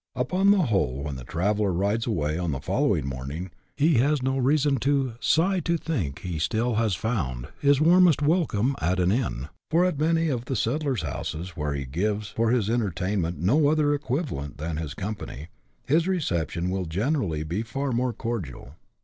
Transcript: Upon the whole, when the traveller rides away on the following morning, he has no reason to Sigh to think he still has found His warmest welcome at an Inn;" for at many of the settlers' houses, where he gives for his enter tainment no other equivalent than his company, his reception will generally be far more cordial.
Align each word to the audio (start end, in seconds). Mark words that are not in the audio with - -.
Upon 0.15 0.49
the 0.49 0.63
whole, 0.63 1.03
when 1.03 1.15
the 1.15 1.23
traveller 1.23 1.71
rides 1.71 2.07
away 2.07 2.35
on 2.35 2.53
the 2.53 2.59
following 2.59 3.05
morning, 3.05 3.51
he 3.77 3.99
has 3.99 4.23
no 4.23 4.35
reason 4.39 4.77
to 4.77 5.13
Sigh 5.19 5.59
to 5.59 5.77
think 5.77 6.21
he 6.21 6.39
still 6.39 6.73
has 6.73 6.95
found 6.95 7.49
His 7.61 7.79
warmest 7.79 8.19
welcome 8.19 8.75
at 8.81 8.99
an 8.99 9.11
Inn;" 9.11 9.49
for 9.69 9.85
at 9.85 9.99
many 9.99 10.27
of 10.29 10.45
the 10.45 10.55
settlers' 10.55 11.03
houses, 11.03 11.49
where 11.49 11.75
he 11.75 11.85
gives 11.85 12.29
for 12.29 12.49
his 12.49 12.67
enter 12.67 12.89
tainment 12.89 13.37
no 13.37 13.67
other 13.67 13.93
equivalent 13.93 14.57
than 14.57 14.77
his 14.77 14.95
company, 14.95 15.49
his 15.85 16.07
reception 16.07 16.71
will 16.71 16.85
generally 16.85 17.43
be 17.43 17.61
far 17.61 17.91
more 17.91 18.11
cordial. 18.11 18.71